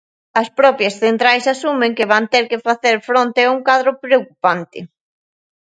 As 0.41 0.47
propias 0.59 0.95
centrais 1.03 1.45
asumen 1.53 1.91
que 1.97 2.09
van 2.11 2.25
ter 2.33 2.45
que 2.51 2.63
facer 2.67 2.95
fronte 3.09 3.39
a 3.43 3.51
un 3.55 3.59
"cadro 3.67 3.91
preocupante". 4.03 4.79